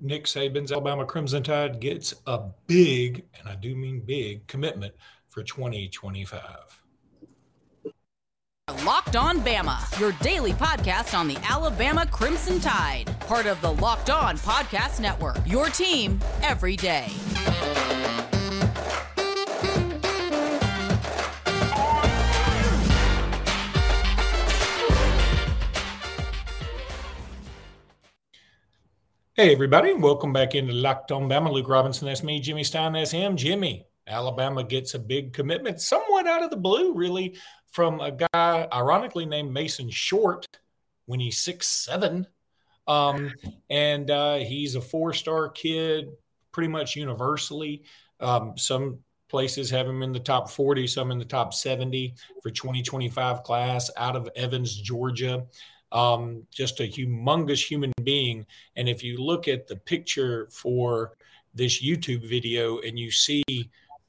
[0.00, 4.94] Nick Saban's Alabama Crimson Tide gets a big, and I do mean big, commitment
[5.28, 6.80] for 2025.
[8.84, 14.10] Locked On Bama, your daily podcast on the Alabama Crimson Tide, part of the Locked
[14.10, 15.36] On Podcast Network.
[15.44, 17.08] Your team every day.
[29.40, 31.50] Hey, everybody, and welcome back into Locked On Bama.
[31.50, 32.40] Luke Robinson, that's me.
[32.40, 33.38] Jimmy Stein, that's him.
[33.38, 37.38] Jimmy, Alabama gets a big commitment, somewhat out of the blue, really,
[37.72, 40.46] from a guy ironically named Mason Short
[41.06, 42.26] when he's six seven,
[42.86, 43.32] um,
[43.70, 46.10] and uh, he's a four star kid,
[46.52, 47.84] pretty much universally.
[48.20, 48.98] Um, some
[49.30, 53.90] places have him in the top 40, some in the top 70 for 2025 class
[53.96, 55.46] out of Evans, Georgia
[55.92, 58.46] um, just a humongous human being.
[58.76, 61.16] And if you look at the picture for
[61.54, 63.42] this YouTube video and you see,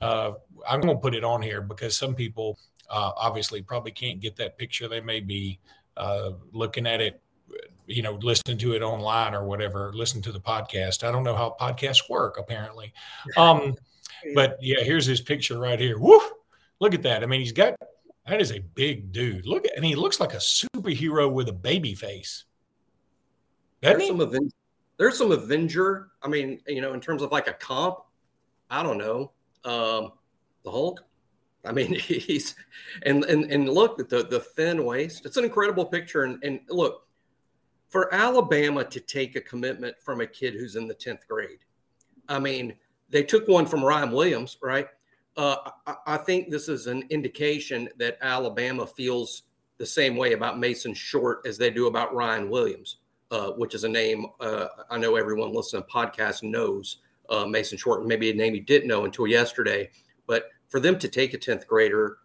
[0.01, 0.33] uh,
[0.67, 2.57] I'm going to put it on here because some people
[2.89, 4.87] uh, obviously probably can't get that picture.
[4.87, 5.59] They may be
[5.97, 7.21] uh, looking at it,
[7.87, 11.03] you know, listening to it online or whatever, listen to the podcast.
[11.07, 12.93] I don't know how podcasts work, apparently.
[13.37, 13.75] Um,
[14.35, 15.97] but yeah, here's his picture right here.
[15.97, 16.21] Woo!
[16.79, 17.23] Look at that.
[17.23, 17.75] I mean, he's got
[18.27, 19.45] that is a big dude.
[19.45, 22.45] Look at, and he looks like a superhero with a baby face.
[23.81, 24.51] There's some, Aven-
[24.97, 26.09] there's some Avenger.
[26.21, 27.99] I mean, you know, in terms of like a comp,
[28.69, 29.31] I don't know.
[29.65, 30.11] Um,
[30.63, 31.03] the Hulk.
[31.65, 32.55] I mean, he's
[33.03, 35.25] and and and look at the the thin waist.
[35.25, 36.23] It's an incredible picture.
[36.23, 37.07] And and look,
[37.89, 41.59] for Alabama to take a commitment from a kid who's in the tenth grade,
[42.29, 42.75] I mean,
[43.09, 44.87] they took one from Ryan Williams, right?
[45.37, 45.55] Uh,
[45.87, 49.43] I, I think this is an indication that Alabama feels
[49.77, 52.97] the same way about Mason Short as they do about Ryan Williams,
[53.31, 56.97] uh, which is a name uh, I know everyone listening to podcast knows
[57.29, 59.89] uh, Mason Short, and maybe a name you didn't know until yesterday.
[60.27, 62.17] But for them to take a 10th grader,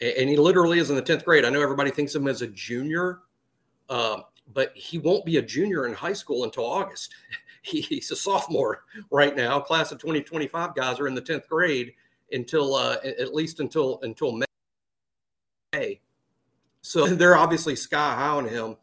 [0.00, 1.44] and he literally is in the 10th grade.
[1.44, 3.20] I know everybody thinks of him as a junior,
[3.88, 4.20] uh,
[4.52, 7.14] but he won't be a junior in high school until August.
[7.62, 9.60] he's a sophomore right now.
[9.60, 11.94] Class of 2025 guys are in the 10th grade
[12.32, 14.40] until uh, at least until until
[15.72, 16.00] May.
[16.82, 18.76] So they're obviously sky high on him,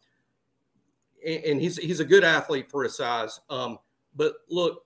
[1.26, 3.40] and he's he's a good athlete for his size.
[3.50, 3.78] Um,
[4.16, 4.84] but look,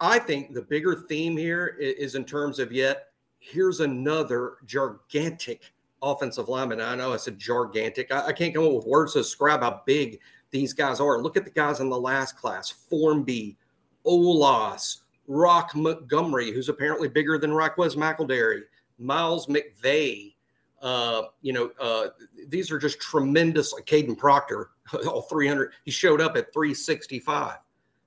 [0.00, 3.08] I think the bigger theme here is in terms of yet
[3.38, 6.80] here's another gigantic offensive lineman.
[6.80, 8.12] I know I said gigantic.
[8.12, 10.20] I, I can't come up with words to describe how big
[10.50, 11.20] these guys are.
[11.20, 13.56] Look at the guys in the last class: Formby,
[14.06, 14.98] Olaus,
[15.28, 18.62] Roq Montgomery, who's apparently bigger than Raquez McElderry,
[18.98, 20.34] Miles McVay.
[20.80, 22.08] Uh, you know, uh,
[22.48, 23.72] these are just tremendous.
[23.72, 24.70] Like Kadyn Proctor,
[25.06, 25.72] all 300.
[25.84, 27.58] He showed up at 365.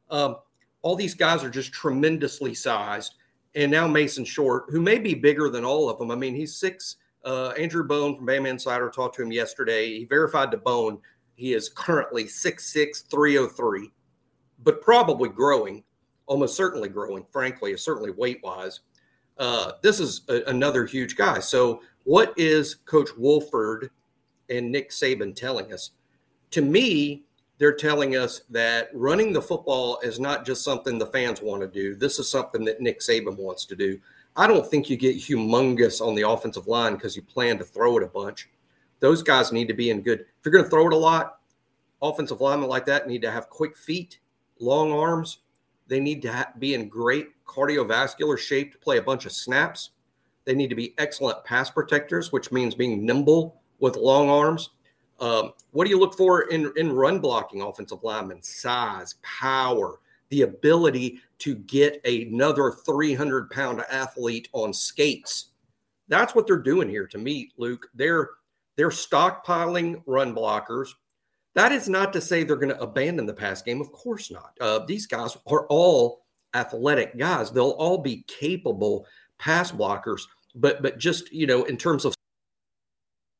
[0.09, 0.38] Um,
[0.81, 3.16] all these guys are just tremendously sized.
[3.56, 6.12] And now Mason Short, who may be bigger than all of them.
[6.12, 6.97] I mean, he's six.
[7.25, 9.97] Uh, Andrew Bone from Bama Insider talked to him yesterday.
[10.00, 11.00] He verified to Bone.
[11.35, 13.91] He is currently 6'6, 303,
[14.63, 15.84] but probably growing
[16.29, 18.81] almost certainly growing, frankly, certainly weight wise.
[19.38, 21.40] Uh, this is a, another huge guy.
[21.40, 23.90] So, what is Coach Wolford
[24.50, 25.91] and Nick Saban telling us?
[26.51, 27.23] To me,
[27.57, 31.67] they're telling us that running the football is not just something the fans want to
[31.67, 31.95] do.
[31.95, 34.00] This is something that Nick Saban wants to do.
[34.35, 37.97] I don't think you get humongous on the offensive line because you plan to throw
[37.97, 38.50] it a bunch.
[39.00, 40.22] Those guys need to be in good.
[40.22, 41.40] If you're going to throw it a lot,
[42.01, 44.19] offensive linemen like that need to have quick feet,
[44.59, 45.40] long arms,
[45.89, 49.89] they need to ha- be in great cardiovascular shape to play a bunch of snaps.
[50.45, 54.69] They need to be excellent pass protectors, which means being nimble with long arms.
[55.19, 58.41] Um, what do you look for in, in run blocking offensive linemen?
[58.41, 59.99] Size, power,
[60.29, 65.47] the ability to get another 300 pound athlete on skates.
[66.07, 67.88] That's what they're doing here to me, Luke.
[67.94, 68.29] They're
[68.75, 70.94] they're stockpiling run blockers
[71.59, 73.81] that is not to say they're going to abandon the pass game.
[73.81, 74.58] Of course not.
[74.62, 76.23] Uh, these guys are all
[76.53, 77.52] athletic guys.
[77.52, 79.06] They'll all be capable
[79.38, 80.22] pass blockers,
[80.56, 82.16] but but just you know, in terms of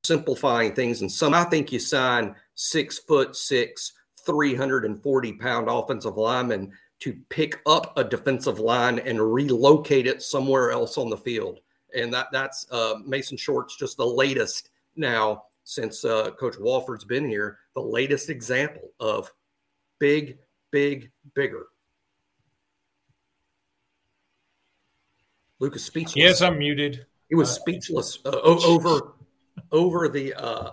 [0.04, 3.94] simplifying things, and some I think you sign six foot six,
[4.26, 10.98] 340 pound offensive lineman to pick up a defensive line and relocate it somewhere else
[10.98, 11.62] on the field.
[11.96, 17.28] And that that's uh, Mason Short's just the latest now since uh, Coach Wolford's been
[17.28, 19.32] here, the latest example of
[20.00, 20.38] big,
[20.70, 21.68] big, bigger.
[25.60, 26.18] Lucas speechless.
[26.18, 27.06] Yes, I'm muted.
[27.30, 29.14] He was speechless uh, over
[29.72, 30.72] over the uh,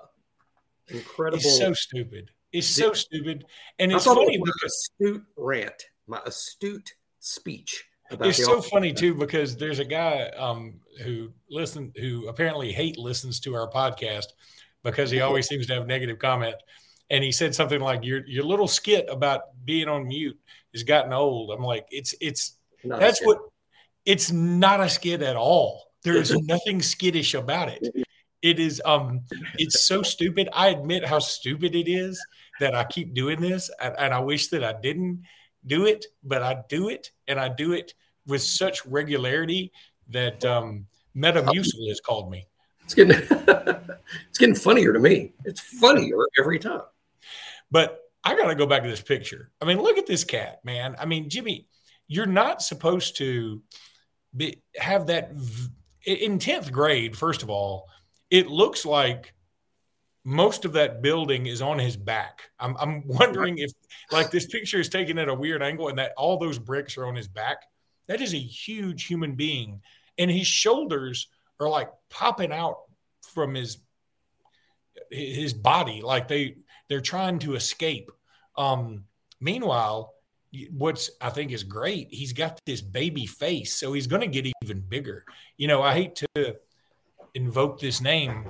[0.88, 1.42] incredible.
[1.42, 2.30] He's so stupid.
[2.50, 3.44] He's so stupid,
[3.78, 5.90] and it's funny because astute rant.
[6.08, 7.84] my astute speech.
[8.10, 13.38] it's so funny too because there's a guy um, who listen who apparently hate listens
[13.40, 14.26] to our podcast
[14.82, 16.56] because he always seems to have negative comment.
[17.10, 20.38] And he said something like, "Your your little skit about being on mute
[20.72, 23.38] has gotten old." I'm like, "It's it's not that's what
[24.04, 25.90] it's not a skit at all.
[26.02, 28.06] There is nothing skittish about it.
[28.42, 29.20] It is um
[29.58, 30.48] it's so stupid.
[30.52, 32.24] I admit how stupid it is
[32.60, 35.22] that I keep doing this, and, and I wish that I didn't
[35.66, 37.94] do it, but I do it, and I do it
[38.26, 39.72] with such regularity
[40.08, 40.86] that um,
[41.16, 42.46] Metamucil has called me.
[42.84, 43.16] It's getting
[44.28, 45.32] it's getting funnier to me.
[45.44, 46.82] It's funnier every time.
[47.70, 49.50] But I got to go back to this picture.
[49.60, 50.96] I mean, look at this cat, man.
[50.98, 51.68] I mean, Jimmy,
[52.08, 53.62] you're not supposed to
[54.36, 55.70] be, have that v-
[56.04, 57.16] in 10th grade.
[57.16, 57.88] First of all,
[58.30, 59.32] it looks like
[60.24, 62.42] most of that building is on his back.
[62.58, 63.70] I'm, I'm wondering if,
[64.10, 67.06] like, this picture is taken at a weird angle and that all those bricks are
[67.06, 67.58] on his back.
[68.08, 69.82] That is a huge human being.
[70.18, 71.28] And his shoulders
[71.60, 72.78] are like popping out
[73.34, 73.78] from his
[75.10, 76.56] his body like they
[76.88, 78.10] they're trying to escape
[78.56, 79.04] um
[79.40, 80.14] meanwhile
[80.72, 84.50] what's i think is great he's got this baby face so he's going to get
[84.62, 85.24] even bigger
[85.56, 86.56] you know i hate to
[87.34, 88.46] invoke this name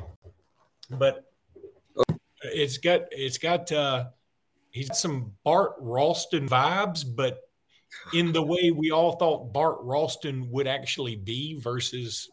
[0.90, 1.24] but
[2.42, 4.04] it's got it's got uh
[4.76, 7.40] he's got some Bart Ralston vibes, but
[8.12, 12.30] in the way we all thought Bart Ralston would actually be versus.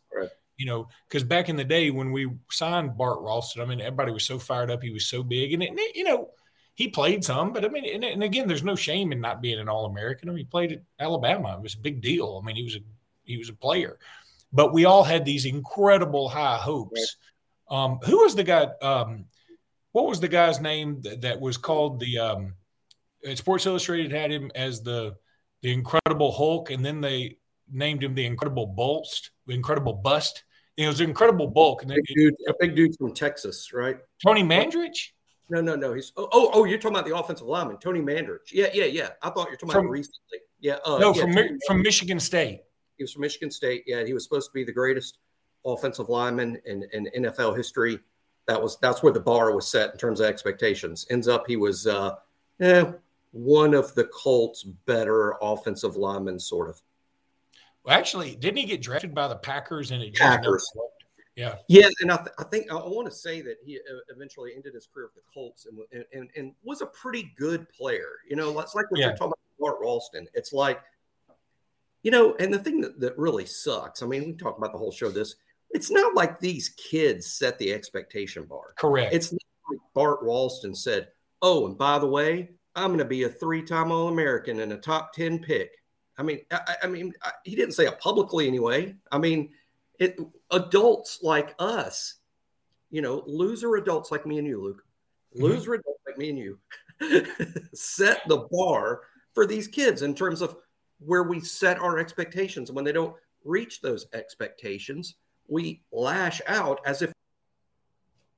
[0.63, 4.13] You know, because back in the day when we signed Bart Ralston, I mean everybody
[4.13, 6.29] was so fired up, he was so big, and it, you know
[6.75, 9.59] he played some, but I mean, and, and again, there's no shame in not being
[9.59, 10.29] an All American.
[10.29, 12.39] I mean, he played at Alabama; it was a big deal.
[12.41, 12.79] I mean, he was a
[13.25, 13.99] he was a player,
[14.53, 17.17] but we all had these incredible high hopes.
[17.69, 18.67] Um, who was the guy?
[18.81, 19.25] Um,
[19.91, 22.53] what was the guy's name that, that was called the um,
[23.35, 25.15] Sports Illustrated had him as the
[25.61, 27.37] the Incredible Hulk, and then they
[27.69, 28.65] named him the Incredible
[29.45, 30.43] the Incredible Bust.
[30.77, 31.83] It was Incredible Bulk.
[31.83, 33.97] And big dude, a big dude from Texas, right?
[34.23, 35.11] Tony Mandarich.
[35.49, 35.93] No, no, no.
[35.93, 38.51] He's oh, oh, oh, you're talking about the offensive lineman, Tony Mandarich.
[38.51, 39.09] Yeah, yeah, yeah.
[39.21, 40.39] I thought you're talking from, about recently.
[40.59, 42.61] Yeah, uh, no, yeah, from Tony from Michigan State.
[42.97, 43.83] He was from Michigan State.
[43.85, 45.19] Yeah, he was supposed to be the greatest
[45.65, 47.99] offensive lineman in, in NFL history
[48.47, 51.05] that was that's where the bar was set in terms of expectations.
[51.09, 52.15] Ends up he was uh,
[52.59, 52.91] eh,
[53.31, 56.81] one of the Colts' better offensive linemen, sort of.
[57.83, 60.69] Well, actually, didn't he get drafted by the Packers and it Packers?
[61.35, 63.97] Yeah, yeah, and I, th- I think I, I want to say that he uh,
[64.09, 68.19] eventually ended his career with the Colts and and, and was a pretty good player.
[68.29, 69.07] You know, it's like what yeah.
[69.07, 70.27] you're talking about Bart Ralston.
[70.35, 70.79] It's like,
[72.03, 74.03] you know, and the thing that, that really sucks.
[74.03, 75.09] I mean, we talk about the whole show.
[75.09, 75.35] This
[75.71, 78.75] it's not like these kids set the expectation bar.
[78.77, 79.13] Correct.
[79.13, 81.07] It's like Bart Ralston said,
[81.41, 85.13] "Oh, and by the way, I'm going to be a three-time All-American and a top
[85.13, 85.71] ten pick."
[86.17, 88.95] I mean, I, I mean, I, he didn't say it publicly anyway.
[89.11, 89.49] I mean,
[89.99, 90.19] it,
[90.51, 92.15] adults like us,
[92.91, 94.83] you know, loser adults like me and you, Luke,
[95.35, 95.43] mm-hmm.
[95.43, 95.79] loser mm-hmm.
[95.79, 96.59] adults like me and you,
[97.73, 99.01] set the bar
[99.33, 100.57] for these kids in terms of
[100.99, 102.69] where we set our expectations.
[102.69, 105.15] And when they don't reach those expectations,
[105.47, 107.11] we lash out as if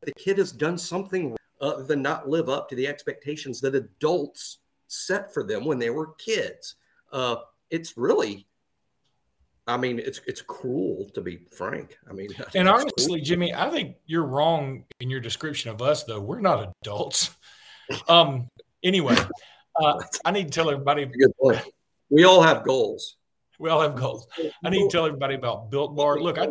[0.02, 4.60] the kid has done something other than not live up to the expectations that adults
[4.88, 6.76] set for them when they were kids.
[7.12, 7.38] Uh,
[7.70, 8.48] it's really,
[9.68, 11.98] I mean, it's it's cruel to be frank.
[12.10, 13.26] I mean, and honestly, cool.
[13.26, 16.04] Jimmy, I think you're wrong in your description of us.
[16.04, 17.32] Though we're not adults.
[18.08, 18.50] Um.
[18.84, 19.16] Anyway,
[19.80, 21.06] uh, I need to tell everybody.
[21.06, 21.62] Good point.
[22.10, 23.18] We all have goals.
[23.60, 24.28] We all have goals.
[24.64, 26.20] I need to tell everybody about Built Bar.
[26.20, 26.48] Look, I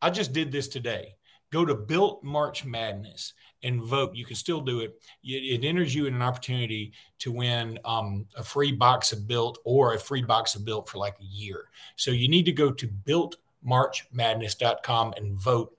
[0.00, 1.16] I just did this today.
[1.50, 4.14] Go to Built March Madness and vote.
[4.14, 5.00] You can still do it.
[5.22, 9.94] It enters you in an opportunity to win um, a free box of Built or
[9.94, 11.66] a free box of Built for like a year.
[11.96, 15.76] So you need to go to builtmarchmadness.com and vote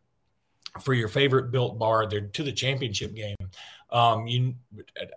[0.82, 2.08] for your favorite Built bar.
[2.08, 3.36] They're to the championship game.
[3.92, 4.56] Um, you,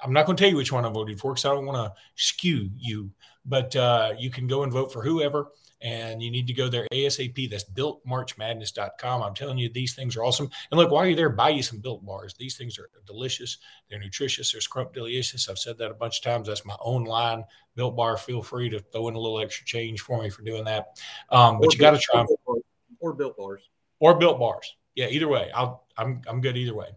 [0.02, 1.78] I'm not going to tell you which one I voted for because I don't want
[1.78, 3.10] to skew you,
[3.46, 5.48] but uh, you can go and vote for whoever
[5.86, 7.48] and you need to go there ASAP.
[7.48, 9.22] That's builtmarchmadness.com.
[9.22, 10.50] I'm telling you, these things are awesome.
[10.72, 12.34] And look, while you're there, buy you some built bars.
[12.36, 13.58] These things are delicious.
[13.88, 14.50] They're nutritious.
[14.50, 15.48] They're scrump delicious.
[15.48, 16.48] I've said that a bunch of times.
[16.48, 17.44] That's my own line.
[17.76, 18.16] Built bar.
[18.16, 20.98] Feel free to throw in a little extra change for me for doing that.
[21.30, 22.56] Um, but or you got to try them.
[22.98, 23.62] Or built bars.
[24.00, 24.74] Or built bars.
[24.96, 25.52] Yeah, either way.
[25.54, 26.88] I'll, I'm, I'm good either way.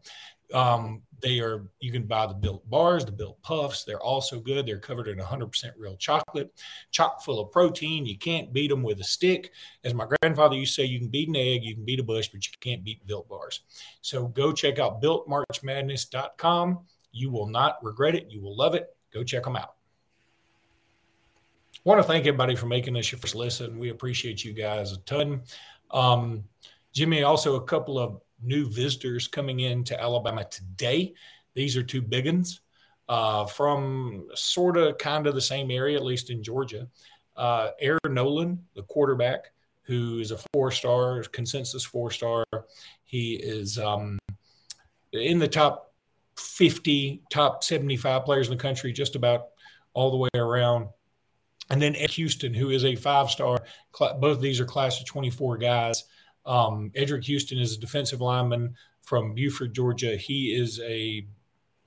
[0.52, 3.84] Um, they are you can buy the built bars, the built puffs.
[3.84, 4.66] They're also good.
[4.66, 6.52] They're covered in 100% real chocolate,
[6.92, 8.06] chock full of protein.
[8.06, 9.52] You can't beat them with a stick.
[9.84, 12.04] As my grandfather used to say, you can beat an egg, you can beat a
[12.04, 13.62] bush, but you can't beat built bars.
[14.02, 16.80] So go check out builtmarchmadness.com.
[17.12, 18.28] You will not regret it.
[18.30, 18.96] You will love it.
[19.14, 19.76] Go check them out.
[21.76, 23.80] I want to thank everybody for making this your first listen.
[23.80, 25.42] We appreciate you guys a ton.
[25.92, 26.44] Um,
[26.94, 31.14] Jimmy, also a couple of new visitors coming into Alabama today.
[31.54, 32.62] These are two big ones
[33.08, 36.88] uh, from sort of kind of the same area, at least in Georgia.
[37.36, 39.52] Uh, Air Noland, the quarterback,
[39.84, 42.46] who is a four star, consensus four star.
[43.04, 44.20] He is um,
[45.14, 45.94] in the top
[46.38, 49.48] 50, top 75 players in the country, just about
[49.94, 50.88] all the way around.
[51.72, 53.58] And then Ed Houston, who is a five star.
[53.98, 56.04] Both of these are class of 24 guys.
[56.50, 60.18] Um, Eddrick Houston is a defensive lineman from Buford, Georgia.
[60.18, 61.26] He is a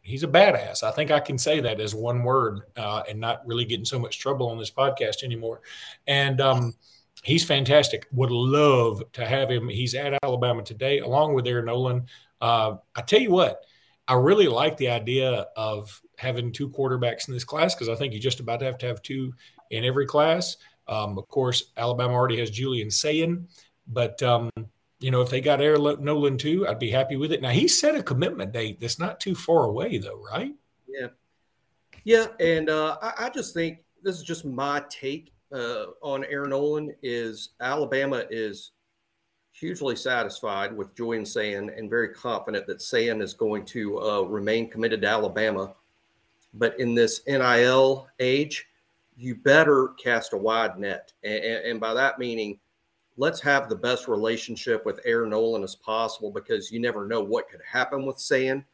[0.01, 0.83] he's a badass.
[0.83, 3.85] I think I can say that as one word uh, and not really get in
[3.85, 5.63] so much trouble on this podcast anymore.
[6.07, 6.75] And um,
[7.23, 8.07] he's fantastic.
[8.13, 9.69] Would love to have him.
[9.69, 12.09] He's at Alabama today, along with Air Noland.
[12.41, 13.65] Uh, I tell you what,
[14.09, 18.13] I really like the idea of having two quarterbacks in this class because I think
[18.13, 19.33] you just about have to have two
[19.71, 20.57] in every class.
[20.89, 23.47] Um, of course, Alabama already has Julian Sayin,
[23.87, 24.51] but um,
[25.03, 27.43] you know, if they got Air Noland too, I'd be happy with it.
[27.43, 30.55] Now he set a commitment date that's not too far away, though, right?
[30.89, 31.09] Yeah,
[32.05, 36.47] yeah, and uh, I, I, just think this is just my take uh, on Air
[36.47, 36.95] Noland.
[37.03, 38.71] Is Alabama is
[39.53, 44.71] hugely satisfied with Julian Sayin and very confident that Sayin is going to uh, remain
[44.71, 45.75] committed to Alabama.
[46.55, 48.67] But in this NIL age,
[49.17, 52.59] you better cast a wide net, and, and by that meaning
[53.17, 57.49] let's have the best relationship with Air Noland as possible because you never know what
[57.49, 58.65] could happen with Sayin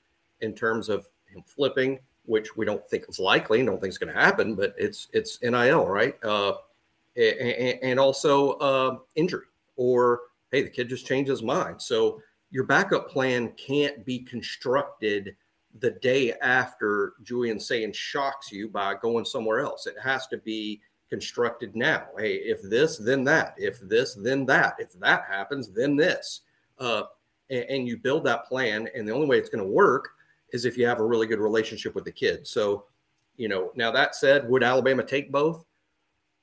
[0.41, 4.13] in terms of him flipping, which we don't think is likely, don't think it's going
[4.13, 6.15] to happen, but it's it's NIL, right?
[6.25, 6.55] Uh,
[7.17, 10.21] and, and also uh, injury, or
[10.53, 11.81] hey, the kid just changed his mind.
[11.83, 15.37] So your backup plan can't be constructed
[15.81, 19.87] the day after Julian Sayin shocks you by going somewhere else.
[19.87, 22.07] It has to be constructed now.
[22.19, 23.55] Hey, if this, then that.
[23.57, 24.77] If this, then that.
[24.79, 26.43] If that happens, then this.
[26.79, 27.05] Uh,
[27.51, 28.89] and, and, you build that plan.
[28.95, 30.11] And the only way it's going to work
[30.53, 32.47] is if you have a really good relationship with the kid.
[32.47, 32.85] So,
[33.37, 35.65] you know, now that said, would Alabama take both?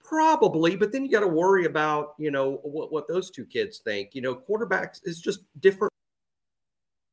[0.03, 3.79] Probably, but then you got to worry about, you know, what, what those two kids
[3.79, 4.13] think.
[4.13, 5.91] You know, quarterbacks is just different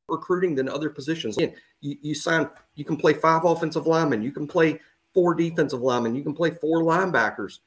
[0.09, 1.37] recruiting than other positions.
[1.37, 4.79] Again, you, you sign, you can play five offensive linemen, you can play
[5.13, 7.59] four defensive linemen, you can play four linebackers.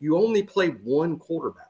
[0.00, 1.64] You only play one quarterback.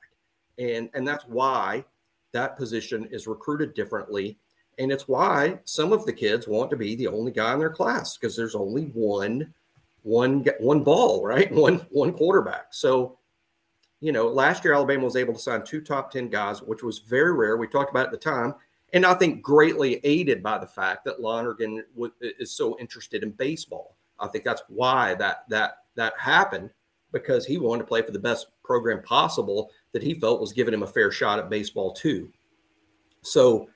[0.58, 1.85] And, and that's why
[2.32, 4.38] that position is recruited differently.
[4.78, 7.70] And it's why some of the kids want to be the only guy in their
[7.70, 9.52] class because there's only one,
[10.02, 11.50] one, one ball, right?
[11.58, 12.68] One, one quarterback.
[12.70, 13.18] So,
[14.00, 17.00] you know, last year Alabama was able to sign two top 10 guys, which was
[17.00, 17.56] very rare.
[17.56, 18.54] We talked about at the time.
[18.92, 21.85] And I think greatly aided by the fact that Lonergan
[22.20, 23.98] is so interested in baseball.
[24.21, 26.71] I think that's why that that that happened
[27.13, 30.75] because he wanted to play for the best program possible that he felt was giving
[30.75, 32.31] him a fair shot at baseball too.
[33.23, 33.69] So,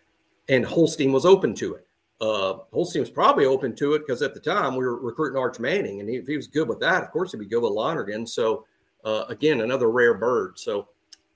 [0.49, 1.87] and Holstein was open to it.
[2.21, 5.59] Uh, Holstein was probably open to it because at the time we were recruiting Arch
[5.59, 7.73] Manning, and he, if he was good with that, of course he'd be good with
[7.73, 8.27] Lonergan.
[8.27, 8.67] So,
[9.05, 10.59] uh, again, another rare bird.
[10.59, 10.89] So,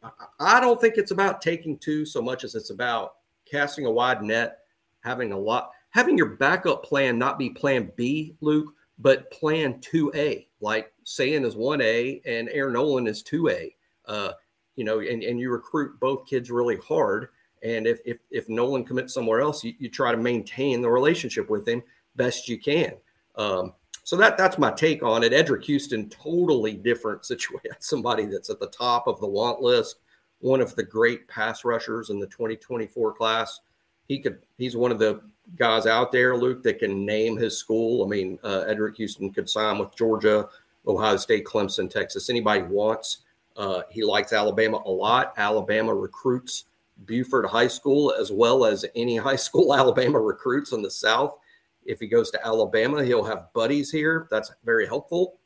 [0.03, 3.15] I, I don't think it's about taking two so much as it's about
[3.51, 4.59] casting a wide net,
[5.01, 10.47] having a lot, having your backup plan not be plan B, Luke, but plan 2A,
[10.61, 13.75] like Sayin is 1A and Air Noland is 2A.
[14.07, 14.33] Uh,
[14.77, 17.29] you know, and, and you recruit both kids really hard.
[17.63, 21.51] And if if, if Noland commits somewhere else, you, you try to maintain the relationship
[21.51, 21.83] with him
[22.15, 22.93] best you can.
[23.37, 23.73] Um,
[24.05, 25.33] so that that's my take on it.
[25.33, 27.77] Eddrick Houston, totally different situation.
[27.81, 29.97] Somebody that's at the top of the want list,
[30.41, 33.61] one of the great pass rushers in the 2024 class.
[34.07, 35.23] He could he's one of the
[35.55, 38.05] guys out there, Luke, that can name his school.
[38.05, 40.49] I mean, uh, Eddrick Houston could sign with Georgia,
[40.87, 42.29] Ohio State, Clemson, Texas.
[42.29, 43.19] Anybody wants.
[43.57, 45.33] Uh, he likes Alabama a lot.
[45.37, 46.65] Alabama recruits
[47.07, 51.39] Buford High School as well as any high school Alabama recruits in the South.
[51.85, 54.27] If he goes to Alabama, he'll have buddies here.
[54.31, 55.39] That's very helpful.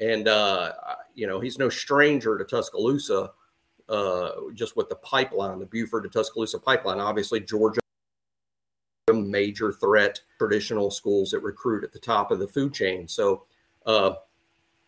[0.00, 0.72] And, uh,
[1.14, 3.30] you know, he's no stranger to Tuscaloosa
[3.88, 6.98] uh, just with the pipeline, the Buford to Tuscaloosa pipeline.
[6.98, 7.80] Obviously, Georgia
[9.14, 13.06] major threat traditional schools that recruit at the top of the food chain.
[13.08, 13.44] So,
[13.86, 14.14] uh,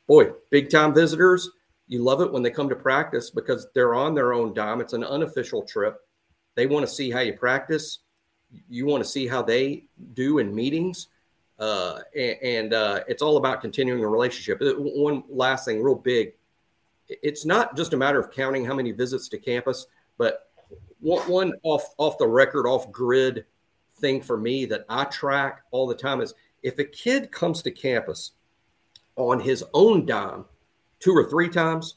[0.07, 1.51] boy, big time visitors.
[1.87, 4.81] You love it when they come to practice because they're on their own dime.
[4.81, 6.01] It's an unofficial trip.
[6.55, 7.99] They want to see how you practice.
[8.69, 11.09] You want to see how they do in meetings.
[11.59, 14.61] Uh, and, and uh, it's all about continuing a relationship.
[14.61, 16.33] Uh, one last thing, real big.
[17.09, 20.49] It's not just a matter of counting how many visits to campus, but
[21.01, 23.45] one off off the record, off grid
[24.05, 27.71] thing for me that I track all the time is if a kid comes to
[27.71, 28.33] campus
[29.17, 30.45] on his own dime
[31.01, 31.97] two or three times,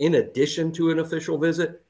[0.00, 1.84] in addition to an official visit,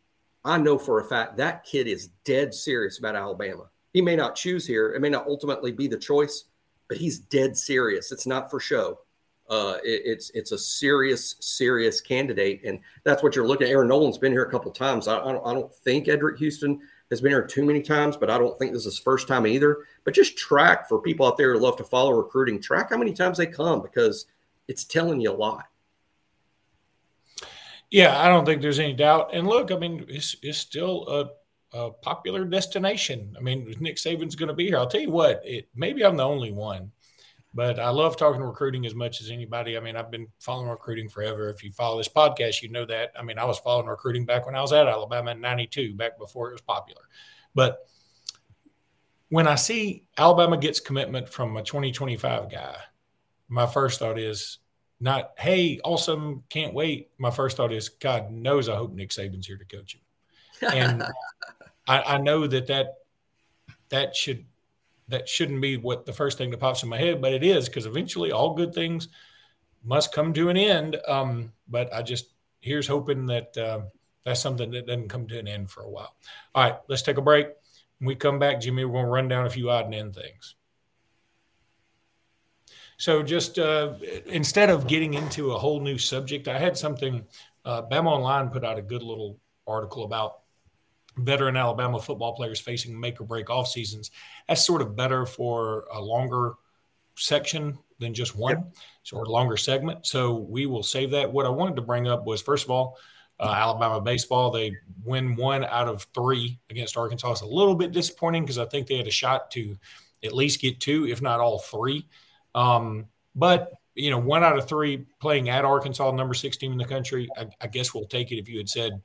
[0.45, 3.71] I know for a fact that kid is dead serious about Alabama.
[3.95, 6.45] He may not choose here, it may not ultimately be the choice,
[6.89, 8.13] but he's dead serious.
[8.13, 8.99] It's not for show.
[9.49, 13.71] Uh, it, it's it's a serious, serious candidate, and that's what you're looking at.
[13.71, 15.09] Air Noland's been here a couple times.
[15.09, 18.31] I, I, don't, I don't think Eddrick Houston has been here too many times, but
[18.31, 19.79] I don't think this is first time either.
[20.05, 22.61] But just track for people out there who love to follow recruiting.
[22.61, 24.27] Track how many times they come because
[24.69, 25.67] it's telling you a lot.
[27.91, 29.31] Yeah, I don't think there's any doubt.
[29.33, 33.35] And look, I mean, it's, it's still a, a popular destination.
[33.39, 34.77] I mean, Nick Saban's going to be here.
[34.77, 36.91] I'll tell you what, it, maybe I'm the only one,
[37.57, 39.79] but I love talking recruiting as much as anybody.
[39.79, 41.49] I mean, I've been following recruiting forever.
[41.49, 43.13] If you follow this podcast, you know that.
[43.19, 46.19] I mean, I was following recruiting back when I was at Alabama in 92, back
[46.19, 47.01] before it was popular.
[47.55, 47.79] But
[49.31, 52.77] when I see Alabama gets commitment from a 2025 guy,
[53.49, 54.59] my first thought is,
[55.01, 59.47] not hey awesome can't wait my first thought is god knows i hope nick saban's
[59.47, 61.03] here to coach him and
[61.87, 62.95] I, I, know that that
[63.91, 64.47] that should
[65.09, 67.69] that shouldn't be what the first thing that pops in my head but it is
[67.69, 69.09] because eventually all good things
[69.85, 70.97] must come to an end.
[71.07, 72.27] Um, but i just
[72.61, 73.81] here's hoping that uh,
[74.25, 76.15] that's something that doesn't come to an end for a while.
[76.55, 77.49] All right let's take a break.
[77.99, 80.15] When we come back jimmy we're going to run down a few odd and end
[80.15, 80.57] things.
[82.99, 83.95] So just uh,
[84.27, 87.27] instead of getting into a whole new subject, I had something.
[87.65, 90.41] Uh, Bama Online put out a good little article about
[91.19, 94.11] veteran Alabama football players facing make or break off seasons.
[94.49, 96.55] That's sort of better for a longer
[97.17, 98.77] section than just one, yep.
[99.03, 100.07] so a longer segment.
[100.07, 101.33] So we will save that.
[101.33, 102.99] What I wanted to bring up was first of all,
[103.39, 104.51] uh, Alabama baseball.
[104.51, 107.33] They win one out of three against Arkansas.
[107.33, 109.77] It's a little bit disappointing because I think they had a shot to
[110.25, 112.07] at least get two, if not all three.
[112.55, 116.79] Um, but you know, one out of three playing at Arkansas, number six team in
[116.79, 117.29] the country.
[117.37, 118.39] I, I guess we'll take it.
[118.39, 119.03] If you had said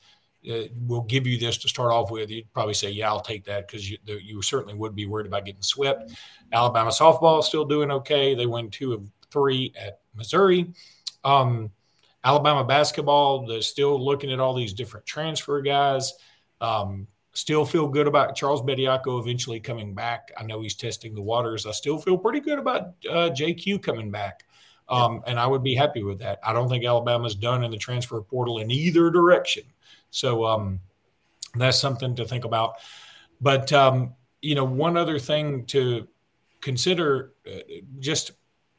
[0.49, 3.45] uh, we'll give you this to start off with, you'd probably say, "Yeah, I'll take
[3.45, 6.11] that," because you, you certainly would be worried about getting swept.
[6.51, 8.35] Alabama softball is still doing okay.
[8.35, 10.71] They win two of three at Missouri.
[11.23, 11.71] Um,
[12.23, 16.13] Alabama basketball, they're still looking at all these different transfer guys.
[16.59, 20.33] Um, Still feel good about Charles Bediako eventually coming back.
[20.37, 21.65] I know he's testing the waters.
[21.65, 24.43] I still feel pretty good about uh, JQ coming back.
[24.89, 26.39] Um, and I would be happy with that.
[26.43, 29.63] I don't think Alabama's done in the transfer portal in either direction.
[30.11, 30.79] So um,
[31.55, 32.75] that's something to think about.
[33.39, 36.07] But, um, you know, one other thing to
[36.61, 37.59] consider uh,
[37.99, 38.31] just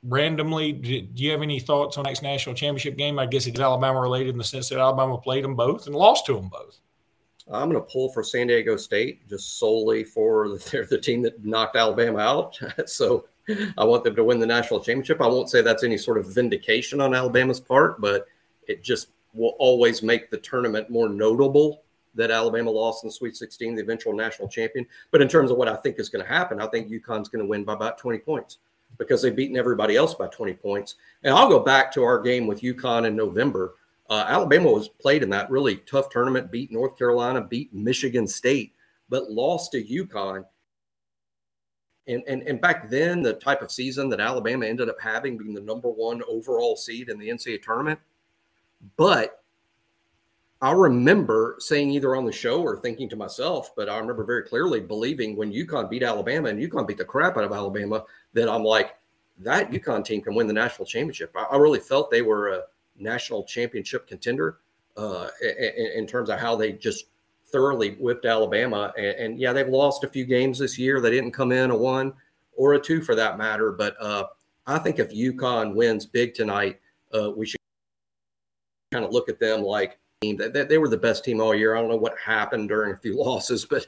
[0.05, 3.19] randomly, do you have any thoughts on next national championship game?
[3.19, 6.27] I guess it's Alabama related in the sense that Alabama played them both and lost
[6.27, 6.81] to them both.
[7.51, 11.45] I'm going to pull for San Diego State just solely for they're the team that
[11.45, 12.61] knocked Alabama out.
[12.87, 13.27] so
[13.77, 15.21] I want them to win the national championship.
[15.21, 18.27] I won't say that's any sort of vindication on Alabama's part, but
[18.69, 21.83] it just will always make the tournament more notable
[22.15, 24.87] that Alabama lost in the Sweet 16, the eventual national champion.
[25.11, 27.43] But in terms of what I think is going to happen, I think UConn's going
[27.43, 28.59] to win by about 20 points
[28.99, 30.97] because they've beaten everybody else by 20 points.
[31.23, 33.75] And I'll go back to our game with UConn in November
[34.13, 38.75] uh, Alabama was played in that really tough tournament, beat North Carolina, beat Michigan State,
[39.09, 40.45] but lost to UConn.
[42.09, 45.55] And, and, and back then, the type of season that Alabama ended up having, being
[45.55, 47.99] the number one overall seed in the NCAA tournament.
[48.97, 49.43] But
[50.61, 54.45] I remember saying either on the show or thinking to myself, but I remember very
[54.45, 58.49] clearly believing when UConn beat Alabama and UConn beat the crap out of Alabama, that
[58.49, 58.97] I'm like,
[59.39, 61.33] that UConn team can win the national championship.
[61.37, 62.63] I, I really felt they were a
[62.97, 64.59] national championship contender
[64.97, 67.07] uh, in, in, terms of how they just
[67.47, 68.93] thoroughly whipped Alabama.
[68.97, 71.01] And, and, yeah, they've lost a few games this year.
[71.01, 72.13] They didn't come in a one
[72.55, 73.73] or a two for that matter.
[73.73, 74.27] But uh,
[74.67, 76.79] I think if UConn wins big tonight,
[77.13, 77.62] uh, we should
[78.93, 81.75] kind of look at them like that they were the best team all year.
[81.75, 83.87] I don't know what happened during a few losses, but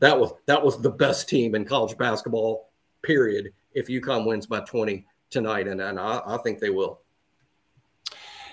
[0.00, 2.70] that was that was the best team in college basketball.
[3.02, 3.52] Period.
[3.74, 7.00] If UConn wins by 20 tonight, and, and I, I think they will.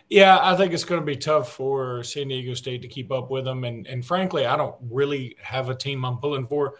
[0.07, 3.31] Yeah, I think it's going to be tough for San Diego State to keep up
[3.31, 3.63] with them.
[3.63, 6.75] And, and frankly, I don't really have a team I'm pulling for.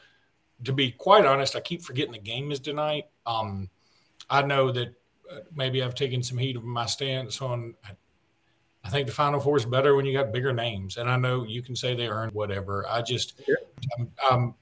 [0.66, 3.06] To be quite honest, I keep forgetting the game is tonight.
[3.26, 3.70] Um,
[4.30, 4.90] I know that
[5.32, 7.74] uh, maybe I've taken some heat of my stance on.
[8.86, 11.44] I think the Final Four is better when you got bigger names, and I know
[11.44, 12.86] you can say they earned whatever.
[12.88, 13.42] I just,
[14.00, 14.56] um, um,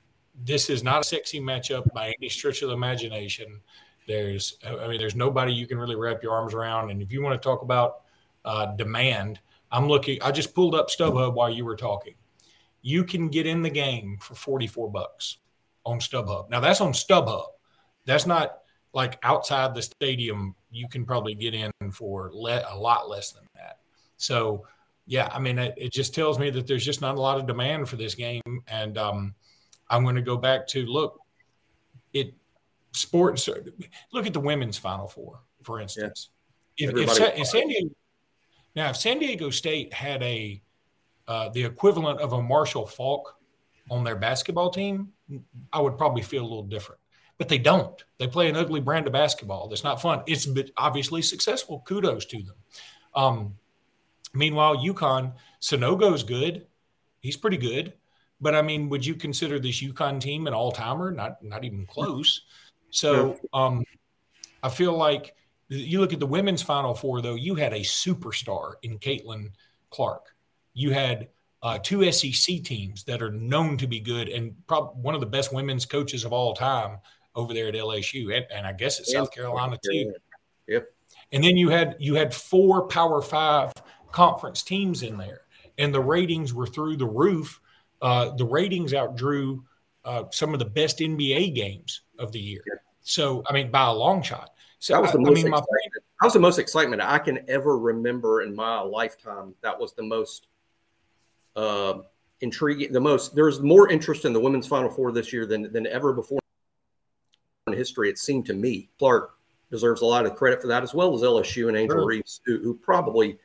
[0.45, 3.59] this is not a sexy matchup by any stretch of the imagination.
[4.07, 6.89] There's, I mean, there's nobody you can really wrap your arms around.
[6.89, 8.03] And if you want to talk about
[8.45, 9.39] uh, demand.
[9.71, 10.21] I'm looking.
[10.21, 12.15] I just pulled up StubHub while you were talking.
[12.81, 15.37] You can get in the game for 44 bucks
[15.85, 16.49] on StubHub.
[16.49, 17.45] Now that's on StubHub.
[18.05, 18.59] That's not
[18.93, 20.55] like outside the stadium.
[20.69, 23.79] You can probably get in for le- a lot less than that.
[24.23, 24.65] So,
[25.05, 27.45] yeah, I mean, it, it, just tells me that there's just not a lot of
[27.45, 28.41] demand for this game.
[28.67, 29.35] And um,
[29.89, 31.19] I'm going to go back to look,
[32.13, 32.33] it
[32.93, 33.49] sports.
[34.13, 36.29] Look at the women's Final Four, for instance.
[36.77, 36.89] Yeah.
[36.89, 37.89] If, if, if, San Diego,
[38.75, 40.61] now, if San Diego State had a
[41.27, 43.37] uh, the equivalent of a Marshall Faulk
[43.91, 45.09] on their basketball team,
[45.71, 46.99] I would probably feel a little different.
[47.37, 48.01] But they don't.
[48.19, 49.67] They play an ugly brand of basketball.
[49.67, 50.23] That's not fun.
[50.27, 51.83] It's obviously successful.
[51.85, 52.55] Kudos to them.
[53.15, 53.55] Um,
[54.33, 56.67] meanwhile, UConn, Sanogo's good.
[57.19, 57.93] He's pretty good.
[58.41, 61.11] But I mean, would you consider this UConn team an all timer?
[61.11, 62.41] Not not even close.
[62.89, 63.83] So um,
[64.61, 65.35] I feel like
[65.69, 67.35] you look at the women's Final Four, though.
[67.35, 69.51] You had a superstar in Caitlin
[69.89, 70.35] Clark.
[70.73, 71.29] You had
[71.61, 75.27] uh, two SEC teams that are known to be good, and probably one of the
[75.27, 76.97] best women's coaches of all time
[77.35, 80.13] over there at LSU, and, and I guess at South Carolina too.
[80.67, 80.87] Yep.
[81.31, 83.71] And then you had you had four Power Five
[84.13, 85.41] conference teams in there,
[85.77, 87.59] and the ratings were through the roof.
[88.01, 89.61] Uh, the ratings outdrew
[90.05, 92.63] uh, some of the best NBA games of the year.
[93.01, 94.51] So I mean, by a long shot.
[94.79, 95.39] So that was the I, most.
[95.39, 99.55] I mean, my, that was the most excitement I can ever remember in my lifetime.
[99.61, 100.47] That was the most
[101.55, 101.99] uh,
[102.41, 102.93] intriguing.
[102.93, 106.13] The most there's more interest in the women's Final Four this year than than ever
[106.13, 106.39] before
[107.67, 108.09] in history.
[108.09, 108.89] It seemed to me.
[108.99, 109.35] Clark
[109.71, 112.05] deserves a lot of credit for that, as well as LSU and Angel sure.
[112.05, 113.39] Reese, who, who, probably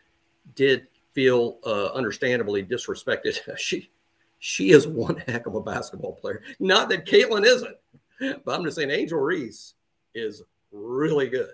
[0.55, 3.39] did feel uh, understandably disrespected.
[3.59, 3.91] she
[4.39, 6.43] she is one heck of a basketball player.
[6.61, 7.77] Not that Caitlin isn't,
[8.21, 9.75] but I'm just saying Angel Reese
[10.15, 11.51] is really good.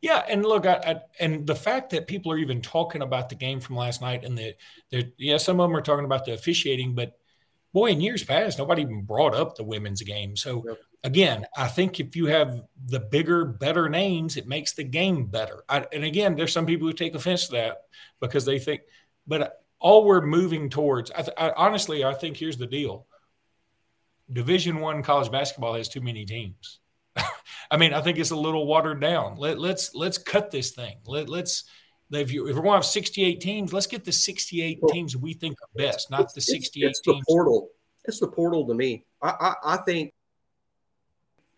[0.00, 3.36] Yeah, and look, I, I, and the fact that people are even talking about the
[3.36, 6.94] game from last night, and the, yeah, some of them are talking about the officiating,
[6.94, 7.18] but
[7.72, 10.36] boy, in years past, nobody even brought up the women's game.
[10.36, 10.78] So yep.
[11.04, 15.64] again, I think if you have the bigger, better names, it makes the game better.
[15.68, 17.78] I, and again, there's some people who take offense to that
[18.20, 18.82] because they think,
[19.26, 23.06] but all we're moving towards, I, honestly, I think here's the deal:
[24.32, 26.78] Division One college basketball has too many teams.
[27.70, 29.36] I mean, I think it's a little watered down.
[29.36, 30.98] Let, let's let's cut this thing.
[31.06, 31.64] Let, let's
[32.20, 35.32] if, you, if we're going to have 68 teams, let's get the 68 teams we
[35.32, 37.18] think are best, not the 68 it's, it's teams.
[37.20, 37.68] The portal.
[38.04, 39.04] It's the portal to me.
[39.22, 40.12] I, I, I think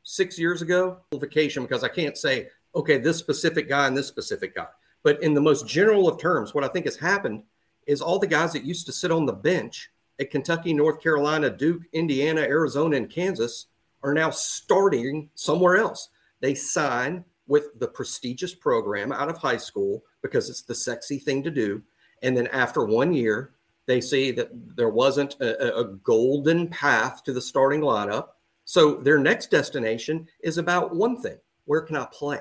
[0.02, 4.54] six years ago, vacation because I can't say, okay, this specific guy and this specific
[4.54, 4.66] guy.
[5.02, 7.42] But in the most general of terms, what I think has happened
[7.86, 9.90] is all the guys that used to sit on the bench
[10.20, 13.66] at Kentucky, North Carolina, Duke, Indiana, Arizona, and Kansas
[14.02, 16.10] are now starting somewhere else.
[16.40, 21.42] They sign with the prestigious program out of high school because it's the sexy thing
[21.42, 21.82] to do.
[22.22, 23.54] And then after one year,
[23.86, 28.28] they see that there wasn't a, a, golden path to the starting lineup.
[28.64, 32.40] So their next destination is about one thing where can I play?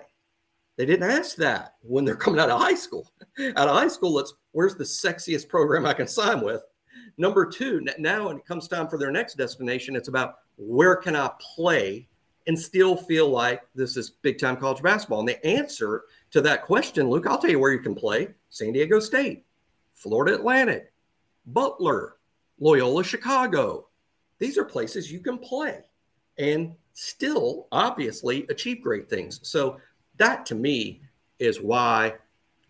[0.78, 3.12] They didn't ask that when they're coming out of high school.
[3.56, 6.64] out of high school, it's where's the sexiest program I can sign with?
[7.18, 11.16] Number two, now when it comes time for their next destination, it's about where can
[11.16, 12.08] I play
[12.48, 15.20] and still feel like this is big time college basketball?
[15.20, 18.74] And the answer to that question, Luke, I'll tell you where you can play San
[18.74, 19.46] Diego State,
[19.94, 20.92] Florida Atlantic,
[21.46, 22.18] Butler,
[22.60, 23.88] Loyola Chicago.
[24.40, 25.82] These are places you can play
[26.38, 29.40] and still obviously achieve great things.
[29.44, 29.80] So,
[30.18, 31.02] that to me
[31.40, 32.14] is why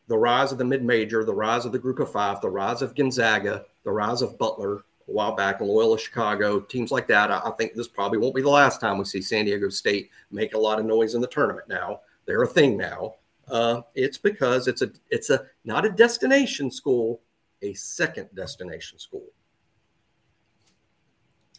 [0.07, 2.81] the rise of the mid major, the rise of the group of five, the rise
[2.81, 7.31] of Gonzaga, the rise of Butler, a while back in Loyola Chicago, teams like that.
[7.31, 10.09] I, I, think this probably won't be the last time we see San Diego State
[10.31, 11.67] make a lot of noise in the tournament.
[11.69, 13.15] Now they're a thing now.
[13.47, 17.21] Uh, it's because it's a it's a not a destination school,
[17.61, 19.25] a second destination school.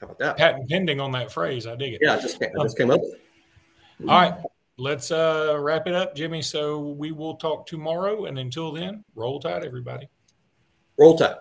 [0.01, 0.37] How about that?
[0.37, 1.67] Patent pending on that phrase.
[1.67, 2.01] I dig it.
[2.03, 4.09] Yeah, I just, came, I just came up with it.
[4.09, 4.35] All right.
[4.77, 6.43] Let's uh, wrap it up, Jimmy.
[6.43, 8.25] So we will talk tomorrow.
[8.25, 10.09] And until then, roll tide, everybody.
[10.99, 11.37] Roll tide.